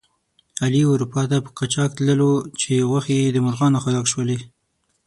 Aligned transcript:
علي 0.63 0.81
اروپا 0.93 1.23
ته 1.31 1.37
په 1.45 1.49
قاچاق 1.57 1.89
تللو 1.97 2.31
چې 2.61 2.87
غوښې 2.89 3.19
د 3.31 3.37
مرغانو 3.45 3.81
خوراک 3.83 4.05
شولې. 4.13 4.37